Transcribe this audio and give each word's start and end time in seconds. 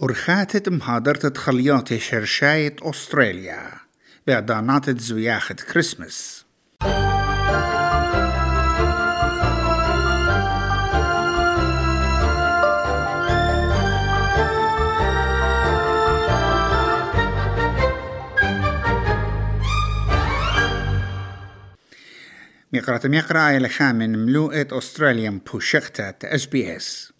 ورخاتت 0.00 0.68
محاضرة 0.68 1.32
خليات 1.36 1.94
شرشاية 1.94 2.76
أستراليا. 2.82 3.70
بإعدانات 4.26 5.00
زوياخة 5.00 5.54
كريسمس 5.54 6.44
مقرأة 22.72 23.00
مقرأة 23.04 23.56
إلى 23.56 23.68
خامن 23.68 24.18
ملوءة 24.26 24.66
أستراليا 24.72 25.40
بوشختة 25.52 26.14
اس 26.24 26.46
بي 26.46 26.76
اس 26.76 27.12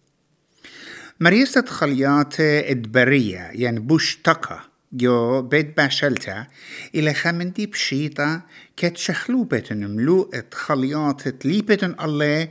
مريسة 1.23 1.65
خليات 1.67 2.41
إدبرية 2.41 3.51
ين 3.55 3.87
بوش 3.87 4.17
تقا 4.17 4.61
جو 4.93 5.43
بيت 5.43 5.77
باشلتا 5.77 6.47
إلى 6.95 7.15
خامن 7.15 7.53
دي 7.53 7.67
بشيطة 7.67 8.43
كت 8.77 8.97
شخلوبة 8.97 9.65
ملوءة 9.71 10.45
خليات 10.53 11.29
تليبة 11.29 11.95
الله 12.01 12.49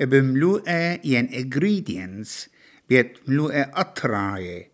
بملوءة 0.00 1.00
ين 1.04 1.28
ingredients 1.28 2.48
بيت 2.88 3.18
ملوءة 3.28 3.70
أطراية 3.74 4.70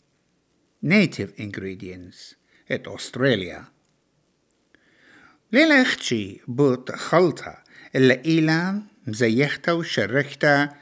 native 0.86 1.41
ingredients 1.41 2.34
ات 2.70 2.88
أستراليا 2.88 3.64
ليلة 5.52 5.83
اختشي 5.83 6.41
بوت 6.48 6.92
خلطة 6.92 7.55
إلا 7.96 8.24
إيلا 8.24 8.83
مزيختا 9.06 9.72
وشركتا 9.72 10.81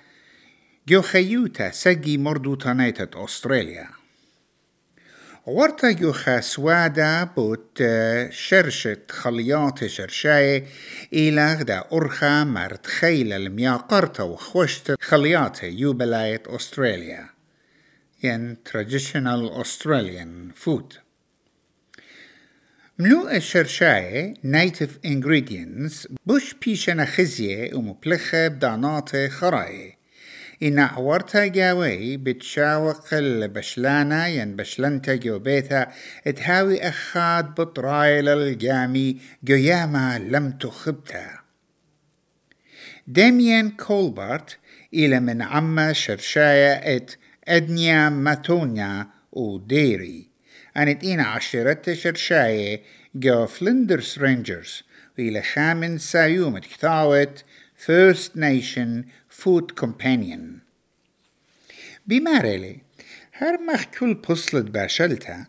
خيوتا 0.98 1.70
سجي 1.70 2.18
مردو 2.18 2.54
تانيتة 2.54 3.24
أستراليا 3.24 3.88
ورتا 5.46 5.90
جو 5.90 6.12
خاسوادا 6.12 7.24
بوت 7.24 7.82
شرشة 8.30 8.98
خليات 9.10 9.86
شرشاي 9.86 10.66
إلى 11.12 11.54
غدا 11.54 11.84
أرخا 11.92 12.44
مرت 12.44 12.86
خيلة 12.86 13.36
المياقرتا 13.36 14.22
وخوشت 14.22 14.94
خليات 15.00 15.62
يوبلاية 15.62 16.42
أستراليا 16.46 17.28
ين 18.24 18.56
traditional 18.68 19.64
Australian 19.64 20.52
food 20.64 20.98
ملوء 22.98 23.36
الشرشاية 23.36 24.34
native 24.34 25.06
ingredients 25.06 26.08
بوش 26.26 26.54
بيشنا 26.54 27.04
خزية 27.04 27.74
ومبلخة 27.74 28.48
بدانات 28.48 29.16
خراي 29.16 29.99
إن 30.62 30.78
عورتا 30.78 31.46
جاوي 31.46 32.16
بتشاوق 32.16 33.14
البشلانة 33.14 34.26
ين 34.26 34.56
بشلنتا 34.56 35.14
جوبيتا 35.14 35.86
تهاوي 36.36 36.88
أخاد 36.88 37.54
بطرايل 37.54 38.28
الجامي 38.28 39.20
جياما 39.44 40.18
لم 40.18 40.50
تخبتا. 40.50 41.38
ديميان 43.06 43.70
كولبارت 43.70 44.58
إلى 44.94 45.20
من 45.20 45.42
عما 45.42 45.92
شرشاية 45.92 46.96
إت 46.96 47.16
أدنيا 47.48 48.08
ماتونيا 48.08 49.06
وديري 49.32 50.28
أنت 50.76 51.04
إينا 51.04 51.22
عشرة 51.22 51.94
شرشاية 51.94 52.82
جو 53.14 53.46
فلندرز 53.46 54.18
رينجرز 54.18 54.82
وإلى 55.18 55.42
خامن 55.42 55.98
سايوم 55.98 56.58
كتاوت 56.58 57.44
First 57.86 58.36
Nation 58.36 59.06
Food 59.26 59.74
Companion. 59.74 60.60
بمارلي 62.06 62.76
هر 63.32 63.58
مخ 63.62 63.84
كل 63.84 64.14
بصلت 64.14 64.70
باشلتا 64.70 65.46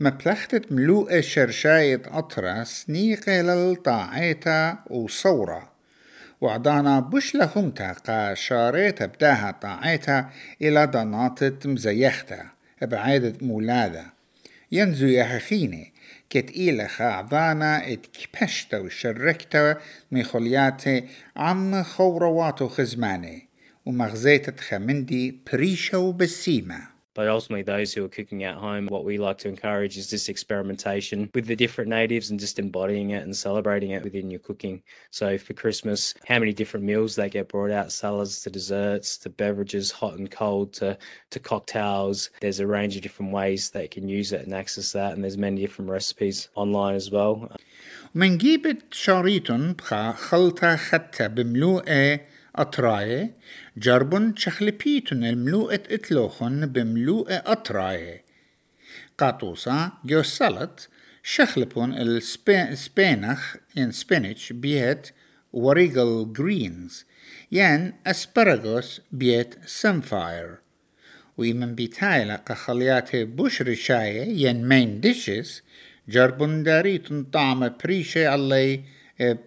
مبلختت 0.00 0.72
ملوء 0.72 1.20
شرشاية 1.20 2.02
أطرس 2.06 2.86
نيقة 2.88 3.42
للطاعيتا 3.42 4.78
وصورة 4.90 5.72
وعدانا 6.40 7.00
بش 7.00 7.34
لهمتا 7.34 7.92
قا 7.92 8.34
شاريتا 8.34 9.06
بداها 9.06 9.50
طاعيتا 9.50 10.30
إلى 10.62 10.86
دناطت 10.86 11.66
مزيختا 11.66 12.46
بعيدة 12.82 13.34
مولادة 13.42 14.12
ينزو 14.72 15.06
يحخيني 15.06 15.93
كت 16.34 16.50
خاعضانا 16.86 17.92
إت 17.92 18.06
كبشتا 18.06 18.78
وشركتا 18.78 19.76
ميخولياتي 20.12 21.04
عم 21.36 21.82
خورواتو 21.82 22.68
خزماني 22.68 23.48
ومغزيتت 23.86 24.60
خمندي 24.60 25.40
بريشا 25.52 25.96
وبسيمه 25.96 26.93
But 27.15 27.27
ultimately, 27.27 27.63
those 27.63 27.91
who 27.91 28.05
are 28.05 28.09
cooking 28.09 28.43
at 28.43 28.55
home, 28.55 28.87
what 28.87 29.03
we 29.03 29.17
like 29.17 29.39
to 29.39 29.49
encourage 29.49 29.97
is 29.97 30.09
this 30.09 30.29
experimentation 30.29 31.29
with 31.33 31.47
the 31.47 31.55
different 31.55 31.89
natives 31.89 32.29
and 32.29 32.39
just 32.39 32.59
embodying 32.59 33.09
it 33.09 33.23
and 33.23 33.35
celebrating 33.35 33.91
it 33.91 34.03
within 34.03 34.29
your 34.29 34.39
cooking. 34.39 34.83
So 35.09 35.37
for 35.37 35.53
Christmas, 35.53 36.13
how 36.27 36.39
many 36.39 36.53
different 36.53 36.85
meals 36.85 37.15
they 37.15 37.29
get 37.29 37.49
brought 37.49 37.71
out, 37.71 37.91
salads 37.91 38.41
to 38.43 38.49
desserts 38.49 39.17
to 39.17 39.29
beverages, 39.29 39.91
hot 39.91 40.13
and 40.19 40.29
cold 40.29 40.71
to, 40.73 40.97
to 41.31 41.39
cocktails. 41.39 42.29
There's 42.41 42.59
a 42.59 42.67
range 42.67 42.95
of 42.95 43.01
different 43.01 43.33
ways 43.33 43.71
they 43.71 43.87
can 43.87 44.07
use 44.07 44.31
it 44.31 44.45
and 44.45 44.53
access 44.53 44.91
that. 44.93 45.13
And 45.13 45.23
there's 45.23 45.37
many 45.37 45.59
different 45.59 45.89
recipes 45.91 46.47
online 46.55 46.95
as 46.95 47.11
well. 47.11 47.49
من 48.15 48.37
جيبت 48.37 48.93
شاريتون 48.93 49.73
بخا 49.73 50.11
خلطة 50.11 50.75
خطة 50.75 51.27
بملوءة 51.27 52.19
أطراية 52.56 53.34
جربن 53.76 54.34
شخلبيتن 54.36 55.24
الملوءة 55.24 55.82
إتلوخن 55.90 56.66
بملوءة 56.66 57.42
أطراية 57.46 58.24
قاطوسا 59.18 59.92
جو 60.04 60.22
سلط 60.22 60.88
شخلبون 61.22 61.94
السبينخ 61.94 63.56
ين 63.76 63.92
سبينش 63.92 64.52
بيت 64.52 65.10
وريجل 65.52 66.32
جرينز 66.32 67.04
ين 67.52 67.92
أسبرغوس 68.06 69.00
بيت 69.12 69.54
سمفاير. 69.66 70.54
ويمن 71.36 71.74
بيتايلا 71.74 72.36
قخليات 72.36 73.16
بوش 73.16 73.62
رشاية 73.62 74.22
ين 74.22 74.68
مين 74.68 75.00
ديشز 75.00 75.62
جربن 76.08 76.62
داريتن 76.62 77.24
طعم 77.24 77.68
بريشة 77.84 78.28
علي 78.28 78.80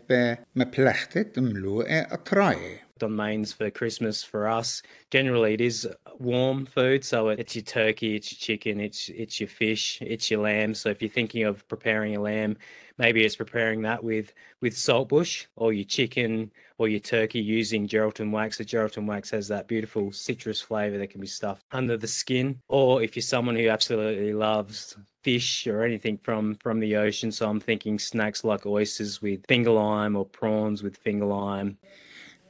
بمبلختة 0.10 1.42
ملوءة 1.42 2.08
أطراية 2.14 2.87
on 3.04 3.16
mains 3.16 3.54
for 3.54 3.70
Christmas 3.70 4.24
for 4.24 4.48
us. 4.48 4.82
Generally, 5.12 5.56
it 5.56 5.62
is 5.62 5.88
warm 6.20 6.66
food, 6.66 7.04
so 7.04 7.30
it's 7.30 7.56
your 7.56 7.64
turkey, 7.64 8.16
it's 8.16 8.32
your 8.32 8.40
chicken, 8.40 8.80
it's 8.80 9.10
it's 9.10 9.40
your 9.40 9.50
fish, 9.50 10.00
it's 10.02 10.30
your 10.30 10.42
lamb. 10.42 10.74
So 10.74 10.90
if 10.90 11.02
you're 11.02 11.10
thinking 11.10 11.44
of 11.44 11.68
preparing 11.68 12.16
a 12.16 12.22
lamb, 12.22 12.58
maybe 12.98 13.24
it's 13.24 13.36
preparing 13.36 13.82
that 13.84 14.04
with 14.04 14.34
with 14.62 14.76
saltbush 14.76 15.46
or 15.56 15.74
your 15.74 15.86
chicken 15.86 16.52
or 16.78 16.88
your 16.88 17.00
turkey 17.00 17.40
using 17.40 17.88
gelatin 17.88 18.32
wax. 18.32 18.58
The 18.58 18.66
gelatin 18.66 19.08
wax 19.08 19.30
has 19.32 19.48
that 19.48 19.68
beautiful 19.68 20.12
citrus 20.12 20.62
flavor 20.62 20.98
that 20.98 21.10
can 21.10 21.22
be 21.22 21.28
stuffed 21.28 21.64
under 21.72 21.98
the 21.98 22.08
skin. 22.08 22.60
Or 22.68 23.02
if 23.02 23.16
you're 23.16 23.24
someone 23.24 23.56
who 23.56 23.70
absolutely 23.70 24.34
loves 24.34 24.96
fish 25.24 25.68
or 25.68 25.84
anything 25.84 26.18
from 26.24 26.56
from 26.56 26.80
the 26.80 26.96
ocean, 26.96 27.32
so 27.32 27.50
I'm 27.50 27.60
thinking 27.60 28.00
snacks 28.00 28.44
like 28.44 28.66
oysters 28.66 29.22
with 29.22 29.46
finger 29.48 29.72
lime 29.72 30.16
or 30.16 30.26
prawns 30.26 30.84
with 30.84 30.98
finger 30.98 31.26
lime. 31.26 31.78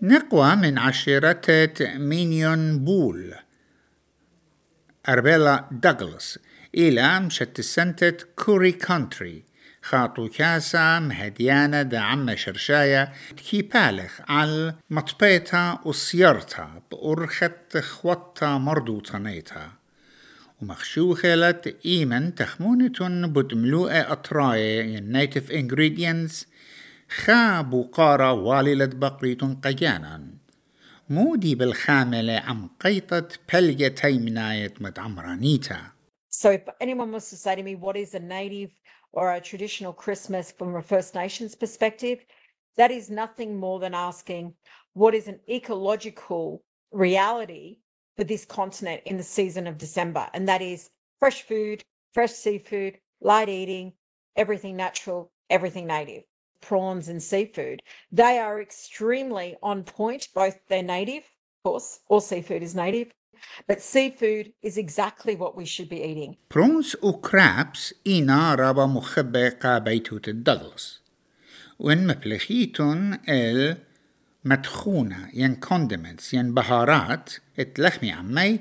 نقوى 0.01 0.55
من 0.55 0.77
عشيرة 0.77 1.41
مينيون 1.95 2.85
بول. 2.85 3.33
أربيلا 5.09 5.65
دوغلاس 5.71 6.39
إلى 6.75 7.19
مشت 7.19 7.61
سنتة 7.61 8.25
كوري 8.35 8.71
كونتري. 8.71 9.43
خاطو 9.81 10.29
كاسا 10.29 10.99
مهديانة 10.99 11.81
دا 11.81 11.99
عم 11.99 12.35
شرشايا 12.35 13.13
كي 13.37 13.61
بالغ 13.61 14.09
على 14.29 14.75
مطبيتا 14.89 15.79
وسيارتا 15.85 16.81
بأرخت 16.91 17.77
خوطة 17.77 18.57
مردوطانيتا 18.57 19.71
ومخشوخلت 20.61 21.75
إيمن 21.85 22.35
تخمونة 22.35 23.27
بتملوء 23.27 24.11
أطراية 24.11 24.99
native 24.99 25.51
ingredients 25.51 26.45
خاب 27.08 27.88
قارا 27.92 28.30
واللة 28.30 28.86
بقرية 28.86 29.38
قيانا 29.64 30.28
مودي 31.10 31.54
بالخاملة 31.54 32.32
عم 32.32 32.70
قيطة 32.80 33.28
بلجة 33.52 33.88
تيمناية 33.88 34.74
متعمرانيتا 34.80 35.92
So 36.30 36.50
if 36.50 36.62
anyone 36.80 37.12
wants 37.12 37.28
to 37.30 37.36
say 37.36 37.54
to 37.54 37.62
me, 37.62 37.74
what 37.74 37.96
is 37.96 38.14
a 38.14 38.18
native 38.18 38.70
or 39.12 39.32
a 39.32 39.40
traditional 39.40 39.92
Christmas 39.92 40.50
from 40.50 40.74
a 40.74 40.82
First 40.82 41.14
Nations 41.14 41.54
perspective, 41.54 42.24
that 42.76 42.90
is 42.90 43.10
nothing 43.10 43.60
more 43.60 43.78
than 43.78 43.94
asking 43.94 44.54
what 44.94 45.14
is 45.14 45.28
an 45.28 45.40
ecological 45.48 46.62
reality 46.90 47.78
for 48.16 48.24
this 48.24 48.46
continent 48.46 49.02
in 49.04 49.18
the 49.18 49.22
season 49.22 49.66
of 49.66 49.76
December. 49.76 50.26
And 50.32 50.48
that 50.48 50.62
is 50.62 50.88
fresh 51.20 51.42
food, 51.42 51.82
fresh 52.14 52.32
seafood, 52.32 52.98
light 53.20 53.50
eating, 53.50 53.92
everything 54.36 54.76
natural, 54.76 55.30
everything 55.50 55.86
native 55.86 56.24
prawns 56.60 57.08
and 57.08 57.22
seafood, 57.22 57.82
they 58.10 58.38
are 58.38 58.60
extremely 58.60 59.56
on 59.62 59.84
point. 59.84 60.28
Both 60.34 60.56
they're 60.68 60.82
native, 60.82 61.24
of 61.64 61.70
course, 61.70 62.00
all 62.08 62.20
seafood 62.20 62.62
is 62.62 62.74
native, 62.74 63.08
But 63.66 63.80
seafood 63.80 64.52
is 64.62 64.76
exactly 64.78 65.34
what 65.36 65.56
we 65.56 65.64
should 65.64 65.88
be 65.88 66.00
eating. 66.02 66.36
برونز 66.50 66.96
وكرابس 67.02 67.94
إينا 68.06 68.54
رابا 68.54 68.86
مخبى 68.86 69.48
قابيتوت 69.48 70.28
الدغلس 70.28 71.02
وإن 71.78 72.06
مبلخيتون 72.06 73.18
ال 73.28 73.76
مدخونة 74.44 75.30
ين 75.34 75.54
كوندمنتس 75.54 76.34
ين 76.34 76.54
بهارات 76.54 77.30
اتلخمي 77.58 78.12
عمي 78.12 78.60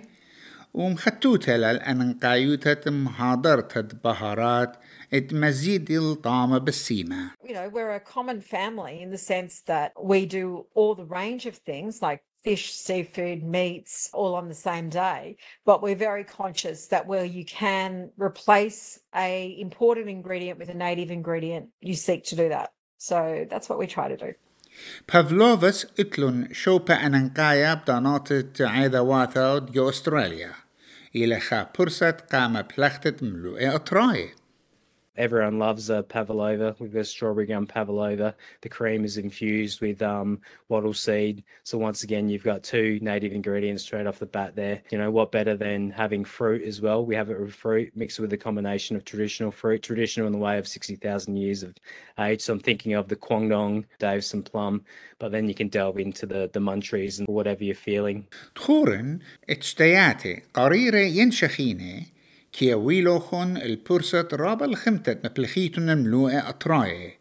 ومخطوتة 0.75 1.56
للأن 1.56 2.13
قايوتة 2.13 2.91
محاضرة 2.91 3.88
بهارات 4.03 4.77
اتمزيد 5.13 5.91
الطعم 5.91 6.59
بالسيمة 6.59 7.31
You 7.44 7.53
know, 7.53 7.69
we're 7.69 7.91
a 7.91 8.00
common 8.00 8.41
family 8.41 9.01
in 9.01 9.12
the 9.12 9.18
sense 9.18 9.62
that 9.68 9.91
we 10.01 10.25
do 10.25 10.65
all 10.73 10.95
the 10.95 11.06
range 11.06 11.45
of 11.45 11.56
things 11.56 12.01
like 12.01 12.23
fish, 12.44 12.73
seafood, 12.73 13.44
meats, 13.44 14.09
all 14.13 14.33
on 14.35 14.47
the 14.47 14.56
same 14.56 14.89
day. 14.89 15.38
But 15.65 15.81
we're 15.83 15.95
very 15.95 16.23
conscious 16.23 16.88
that 16.88 17.06
where 17.06 17.25
you 17.25 17.45
can 17.45 18.12
replace 18.18 19.00
a 19.15 19.57
imported 19.59 20.07
ingredient 20.07 20.57
with 20.57 20.69
a 20.69 20.73
native 20.73 21.12
ingredient, 21.12 21.69
you 21.81 21.95
seek 21.95 22.23
to 22.25 22.35
do 22.35 22.50
that. 22.50 22.71
So 22.97 23.45
that's 23.50 23.68
what 23.69 23.77
we 23.79 23.88
try 23.88 24.07
to 24.07 24.18
do. 24.18 24.33
بافلوفس 25.13 25.88
اتلون 26.00 26.53
شوبا 26.53 27.06
أننقايا 27.06 27.73
بدانات 27.73 28.62
عيدا 28.62 29.00
واثا 29.00 29.57
ديو 29.57 29.89
أستراليا 29.89 30.53
إلى 31.16 31.40
خا 31.40 31.66
برسة 31.78 32.10
قام 32.10 32.62
بلختة 32.62 33.26
ملوء 33.26 33.74
أطراي 33.74 34.28
everyone 35.16 35.58
loves 35.58 35.90
a 35.90 36.02
pavlova. 36.02 36.76
We've 36.78 36.92
got 36.92 37.06
strawberry 37.06 37.46
gum 37.46 37.66
pavlova. 37.66 38.34
The 38.60 38.68
cream 38.68 39.04
is 39.04 39.16
infused 39.16 39.80
with 39.80 40.02
um, 40.02 40.40
wattle 40.68 40.94
seed. 40.94 41.44
So 41.64 41.78
once 41.78 42.02
again, 42.02 42.28
you've 42.28 42.44
got 42.44 42.62
two 42.62 42.98
native 43.02 43.32
ingredients 43.32 43.82
straight 43.82 44.06
off 44.06 44.18
the 44.18 44.26
bat 44.26 44.56
there. 44.56 44.82
You 44.90 44.98
know 44.98 45.10
what 45.10 45.32
better 45.32 45.56
than 45.56 45.90
having 45.90 46.24
fruit 46.24 46.62
as 46.62 46.80
well? 46.80 47.04
We 47.04 47.14
have 47.14 47.30
it 47.30 47.40
with 47.40 47.54
fruit 47.54 47.92
mixed 47.94 48.20
with 48.20 48.32
a 48.32 48.36
combination 48.36 48.96
of 48.96 49.04
traditional 49.04 49.50
fruit, 49.50 49.82
traditional 49.82 50.26
in 50.26 50.32
the 50.32 50.38
way 50.38 50.58
of 50.58 50.68
sixty 50.68 50.96
thousand 50.96 51.36
years 51.36 51.62
of 51.62 51.74
age. 52.19 52.40
So 52.42 52.52
I'm 52.52 52.60
thinking 52.60 52.94
of 52.94 53.08
the 53.08 53.16
Kwangdong, 53.16 53.84
Davison 53.98 54.42
plum, 54.42 54.84
but 55.19 55.32
then 55.32 55.48
you 55.48 55.54
can 55.54 55.69
delve 55.69 55.98
into 55.98 56.26
the 56.26 56.50
the 56.52 56.60
mun 56.60 56.80
trees 56.80 57.19
and 57.19 57.28
whatever 57.28 57.64
you're 57.64 57.74
feeling. 57.74 58.26
Toren 58.54 59.20
et 59.48 59.60
steate 59.60 60.42
arire 60.54 61.08
yenshachine 61.08 62.08
ويلوخن 62.62 63.56
البرسة 63.56 64.29
رابا 64.32 64.67
الخمتة 64.67 65.17
مبلخيتن 65.25 65.99
ملوءة 65.99 66.49
أطراي 66.49 67.19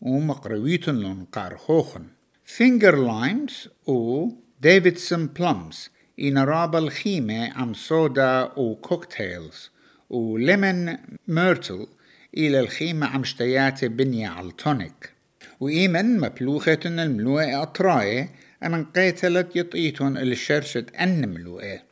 ومقرويتن 0.00 0.94
لن 0.94 1.24
قارخوخن 1.32 2.06
فينجر 2.44 2.96
لايمز 2.96 3.68
و 3.86 4.28
ديفيدسون 4.60 5.26
بلمز 5.26 5.90
إن 6.20 6.38
رابا 6.38 6.78
الخيمة 6.78 7.52
عم 7.52 7.74
صودا 7.74 8.52
وكوكتيلز 8.56 9.70
وليمون 10.10 10.96
ميرتل 11.28 11.86
إلى 12.36 12.60
الخيمة 12.60 13.06
عم 13.06 13.24
شتياتي 13.24 13.88
بنية 13.88 14.28
على 14.28 14.48
التونيك 14.48 15.12
وإيمن 15.60 16.20
مبلوخة 16.20 16.78
الملوءة 16.84 17.62
أطراي 17.62 18.28
أن 18.62 18.84
قيتلت 18.84 19.56
يطيتون 19.56 20.16
الشرشة 20.16 20.86
أن 21.00 21.28
ملوءة 21.28 21.89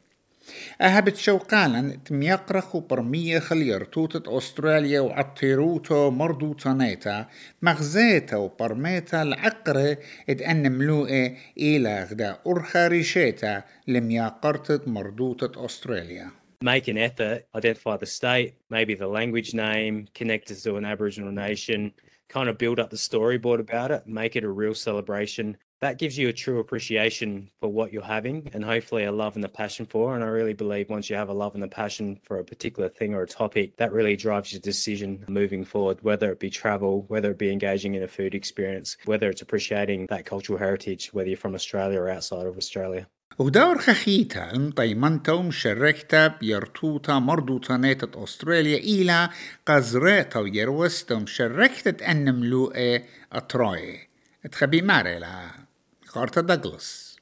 أهبت 0.81 1.17
شوقالا 1.17 1.99
تميقرخ 2.05 2.77
برمية 2.77 3.39
خلير 3.39 3.85
توتة 3.85 4.39
أستراليا 4.39 5.01
وعطيروتو 5.01 6.11
مردو 6.11 6.53
تانيتا 6.53 7.27
مغزيتا 7.63 8.37
وبرميتا 8.37 9.23
العقرة 9.23 9.99
اد 10.29 10.43
أن 10.43 10.73
ملوئة 10.73 11.37
إلى 11.59 12.05
غدا 12.11 12.39
أرخا 12.47 12.89
ريشيتا 12.89 13.63
لمياقرتة 13.89 14.81
مردوتة 14.91 15.65
أستراليا 15.65 16.31
make 16.61 16.89
an 16.89 16.99
effort, 16.99 17.47
identify 17.55 17.97
the 17.97 18.07
state, 18.07 18.55
maybe 18.69 18.95
the 18.95 19.07
language 19.07 19.55
name, 19.55 20.09
connect 20.15 20.51
us 20.51 20.63
to 20.63 20.77
an 20.77 20.85
Aboriginal 20.85 21.31
nation, 21.31 21.93
kind 22.29 22.49
of 22.49 22.59
build 22.59 22.81
up 22.81 22.91
the 22.91 22.97
storyboard 22.97 23.61
about 23.61 23.91
it, 23.91 24.07
make 24.07 24.37
it 24.37 24.45
a 24.45 24.49
real 24.49 24.75
celebration. 24.75 25.57
That 25.84 25.98
gives 25.98 26.18
you 26.18 26.30
a 26.30 26.34
true 26.34 26.60
appreciation 26.60 27.50
for 27.60 27.68
what 27.68 27.92
you're 27.92 28.02
having 28.04 28.50
and 28.54 28.64
hopefully 28.64 29.04
a 29.04 29.12
love 29.12 29.36
and 29.36 29.44
a 29.44 29.50
passion 29.50 29.86
for. 29.86 30.16
And 30.16 30.24
I 30.24 30.28
really 30.28 30.54
believe 30.54 30.90
once 30.90 31.10
you 31.10 31.18
have 31.18 31.28
a 31.28 31.34
love 31.34 31.56
and 31.56 31.64
a 31.66 31.68
passion 31.68 32.22
for 32.24 32.40
a 32.40 32.46
particular 32.46 32.88
thing 32.88 33.14
or 33.14 33.24
a 33.24 33.28
topic, 33.28 33.76
that 33.76 33.92
really 33.92 34.16
drives 34.16 34.54
your 34.54 34.62
decision 34.62 35.26
moving 35.28 35.66
forward, 35.66 35.98
whether 36.02 36.32
it 36.32 36.40
be 36.40 36.50
travel, 36.50 37.04
whether 37.10 37.32
it 37.32 37.38
be 37.38 37.52
engaging 37.52 37.96
in 37.96 38.04
a 38.04 38.08
food 38.08 38.34
experience, 38.34 38.96
whether 39.04 39.30
it's 39.30 39.42
appreciating 39.42 40.06
that 40.10 40.26
cultural 40.26 40.58
heritage, 40.58 41.10
whether 41.12 41.28
you're 41.28 41.36
from 41.36 41.54
Australia 41.54 42.00
or 42.00 42.10
outside 42.10 42.48
of 42.48 42.56
Australia. 42.58 43.06
ودور 43.40 43.78
خخيتا 43.78 44.52
المطيمنتا 44.52 45.32
ومشركتا 45.32 46.28
بيرتوتا 46.28 47.20
مردوتا 47.20 47.78
نيتة 47.78 48.24
أستراليا 48.24 48.78
إلى 48.78 49.30
قزريتا 49.66 50.40
ويروستا 50.40 51.16
ومشركتا 51.16 52.12
أن 52.12 52.36
ملوءة 52.36 53.02
أطراي 53.32 54.00
تخبي 54.52 54.82
ماري 54.82 55.20
لا 55.20 55.64
Carter 56.09 56.43
Douglas. 56.43 57.17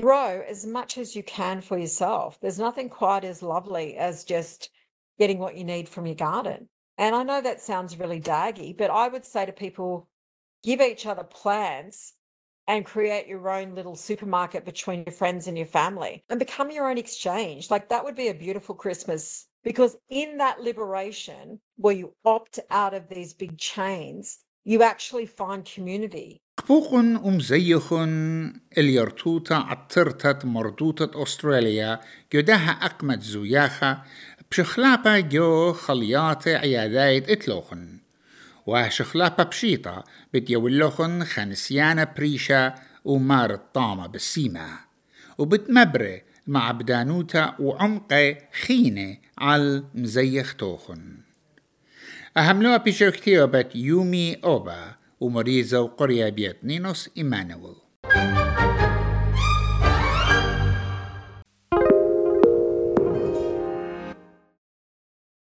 Grow 0.00 0.42
as 0.46 0.66
much 0.66 0.98
as 0.98 1.16
you 1.16 1.22
can 1.22 1.60
for 1.60 1.78
yourself. 1.78 2.38
There's 2.40 2.58
nothing 2.58 2.88
quite 2.88 3.24
as 3.24 3.42
lovely 3.42 3.96
as 3.96 4.24
just 4.24 4.70
getting 5.18 5.38
what 5.38 5.56
you 5.56 5.64
need 5.64 5.88
from 5.88 6.06
your 6.06 6.14
garden. 6.14 6.68
And 6.98 7.14
I 7.14 7.22
know 7.22 7.40
that 7.40 7.60
sounds 7.60 7.98
really 7.98 8.20
daggy, 8.20 8.76
but 8.76 8.90
I 8.90 9.08
would 9.08 9.24
say 9.24 9.46
to 9.46 9.52
people 9.52 10.08
give 10.62 10.80
each 10.80 11.06
other 11.06 11.24
plants 11.24 12.14
and 12.66 12.84
create 12.84 13.26
your 13.26 13.48
own 13.48 13.74
little 13.74 13.96
supermarket 13.96 14.64
between 14.64 15.04
your 15.04 15.12
friends 15.12 15.48
and 15.48 15.56
your 15.56 15.66
family 15.66 16.22
and 16.28 16.38
become 16.38 16.70
your 16.70 16.88
own 16.88 16.98
exchange. 16.98 17.70
Like 17.70 17.88
that 17.88 18.04
would 18.04 18.14
be 18.14 18.28
a 18.28 18.34
beautiful 18.34 18.74
Christmas 18.74 19.46
because 19.64 19.96
in 20.10 20.36
that 20.36 20.60
liberation 20.60 21.60
where 21.76 21.94
you 21.94 22.14
opt 22.24 22.60
out 22.70 22.92
of 22.92 23.08
these 23.08 23.32
big 23.32 23.56
chains, 23.58 24.38
you 24.64 24.82
actually 24.82 25.24
find 25.26 25.64
community 25.64 26.42
قبوقن 26.58 27.16
ومزيخن 27.16 28.52
اليرتوتا 28.78 29.54
عطرتت 29.54 30.44
مردوتة 30.44 31.22
أستراليا 31.22 32.00
جدها 32.34 32.70
أقمت 32.70 33.22
زوياخا 33.22 34.02
بشخلابا 34.50 35.20
جو 35.20 35.72
خليات 35.72 36.48
عيادايت 36.48 37.28
إتلوخن. 37.30 37.98
وشخلابا 38.66 39.42
بشيطة 39.42 40.04
بتيولوخن 40.34 41.24
خنسيانة 41.24 42.04
بريشا 42.04 42.74
ومار 43.04 43.54
الطامة 43.54 44.06
بالسيمة 44.06 44.66
وبتمبري 45.38 46.22
مع 46.46 46.70
بدانوتا 46.70 47.54
وعمق 47.58 48.36
خينة 48.66 49.16
على 49.38 49.84
مزيخ 49.94 50.54
توخن. 50.54 51.16
أهملوها 52.36 52.76
بيشوكتيو 52.76 53.46
بت 53.46 53.76
يومي 53.76 54.34
أوبا. 54.44 55.07
u 55.18 55.30
Morizo 55.30 55.88
Korjabjet 55.96 56.62
Ninos 56.62 57.08
i 57.14 57.24
Manuel. 57.24 57.74